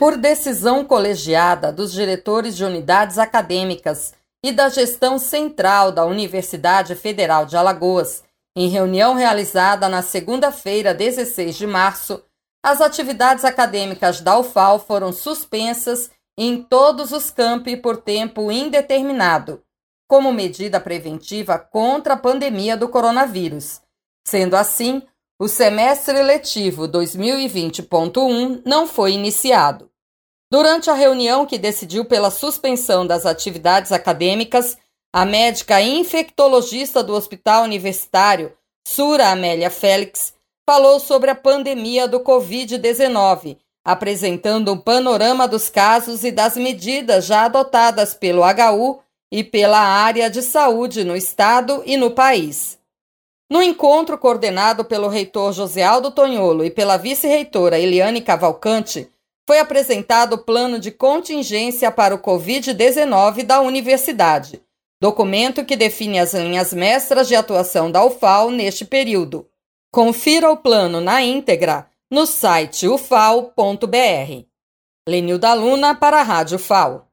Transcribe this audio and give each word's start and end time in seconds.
Por 0.00 0.16
decisão 0.16 0.82
colegiada 0.82 1.70
dos 1.70 1.92
diretores 1.92 2.56
de 2.56 2.64
unidades 2.64 3.18
acadêmicas 3.18 4.14
e 4.42 4.50
da 4.50 4.70
gestão 4.70 5.18
central 5.18 5.92
da 5.92 6.06
Universidade 6.06 6.94
Federal 6.94 7.44
de 7.44 7.54
Alagoas, 7.54 8.24
em 8.56 8.70
reunião 8.70 9.12
realizada 9.12 9.90
na 9.90 10.00
segunda-feira, 10.00 10.94
16 10.94 11.54
de 11.54 11.66
março, 11.66 12.24
as 12.64 12.80
atividades 12.80 13.44
acadêmicas 13.44 14.22
da 14.22 14.38
UFAL 14.38 14.78
foram 14.78 15.12
suspensas 15.12 16.10
em 16.34 16.62
todos 16.62 17.12
os 17.12 17.30
campi 17.30 17.76
por 17.76 17.98
tempo 17.98 18.50
indeterminado, 18.50 19.62
como 20.08 20.32
medida 20.32 20.80
preventiva 20.80 21.58
contra 21.58 22.14
a 22.14 22.16
pandemia 22.16 22.74
do 22.74 22.88
coronavírus. 22.88 23.82
Sendo 24.26 24.56
assim, 24.56 25.02
o 25.38 25.46
semestre 25.46 26.22
letivo 26.22 26.88
2020.1 26.88 28.62
não 28.64 28.86
foi 28.86 29.12
iniciado. 29.12 29.89
Durante 30.52 30.90
a 30.90 30.94
reunião 30.94 31.46
que 31.46 31.56
decidiu 31.56 32.04
pela 32.04 32.28
suspensão 32.28 33.06
das 33.06 33.24
atividades 33.24 33.92
acadêmicas, 33.92 34.76
a 35.12 35.24
médica 35.24 35.80
infectologista 35.80 37.04
do 37.04 37.14
Hospital 37.14 37.62
Universitário, 37.62 38.52
Sura 38.84 39.28
Amélia 39.28 39.70
Félix, 39.70 40.34
falou 40.68 40.98
sobre 40.98 41.30
a 41.30 41.36
pandemia 41.36 42.08
do 42.08 42.18
Covid-19, 42.18 43.58
apresentando 43.84 44.72
um 44.72 44.78
panorama 44.78 45.46
dos 45.46 45.68
casos 45.68 46.24
e 46.24 46.32
das 46.32 46.56
medidas 46.56 47.26
já 47.26 47.44
adotadas 47.44 48.12
pelo 48.12 48.42
HU 48.42 49.00
e 49.30 49.44
pela 49.44 49.78
área 49.78 50.28
de 50.28 50.42
saúde 50.42 51.04
no 51.04 51.16
estado 51.16 51.80
e 51.86 51.96
no 51.96 52.10
país. 52.10 52.76
No 53.48 53.62
encontro 53.62 54.18
coordenado 54.18 54.84
pelo 54.84 55.08
reitor 55.08 55.52
José 55.52 55.84
Aldo 55.84 56.10
Tonholo 56.10 56.64
e 56.64 56.70
pela 56.70 56.96
vice-reitora 56.96 57.78
Eliane 57.78 58.20
Cavalcante, 58.20 59.08
foi 59.46 59.58
apresentado 59.58 60.34
o 60.34 60.44
plano 60.44 60.78
de 60.78 60.90
contingência 60.90 61.90
para 61.90 62.14
o 62.14 62.18
Covid-19 62.18 63.42
da 63.42 63.60
universidade, 63.60 64.62
documento 65.00 65.64
que 65.64 65.76
define 65.76 66.18
as 66.18 66.34
linhas 66.34 66.72
mestras 66.72 67.26
de 67.26 67.34
atuação 67.34 67.90
da 67.90 68.04
UFAL 68.04 68.50
neste 68.50 68.84
período. 68.84 69.48
Confira 69.92 70.50
o 70.50 70.56
plano 70.56 71.00
na 71.00 71.22
íntegra 71.22 71.88
no 72.10 72.26
site 72.26 72.86
ufal.br. 72.86 74.44
Lenilda 75.08 75.54
Luna 75.54 75.94
para 75.94 76.20
a 76.20 76.22
Rádio 76.22 76.58
FAO. 76.58 77.09